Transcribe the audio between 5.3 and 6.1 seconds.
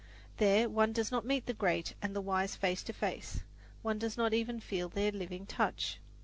touch.